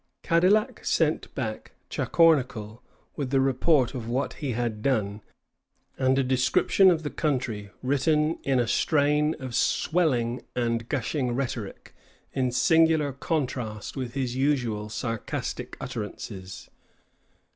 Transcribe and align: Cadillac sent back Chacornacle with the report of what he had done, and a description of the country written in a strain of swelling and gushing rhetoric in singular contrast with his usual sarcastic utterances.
Cadillac 0.23 0.83
sent 0.83 1.31
back 1.35 1.73
Chacornacle 1.87 2.81
with 3.15 3.29
the 3.29 3.39
report 3.39 3.93
of 3.93 4.09
what 4.09 4.33
he 4.41 4.53
had 4.53 4.81
done, 4.81 5.21
and 5.95 6.17
a 6.17 6.23
description 6.23 6.89
of 6.89 7.03
the 7.03 7.11
country 7.11 7.69
written 7.83 8.39
in 8.41 8.59
a 8.59 8.67
strain 8.67 9.35
of 9.37 9.53
swelling 9.53 10.41
and 10.55 10.89
gushing 10.89 11.35
rhetoric 11.35 11.93
in 12.33 12.51
singular 12.51 13.13
contrast 13.13 13.95
with 13.95 14.15
his 14.15 14.35
usual 14.35 14.89
sarcastic 14.89 15.77
utterances. 15.79 16.67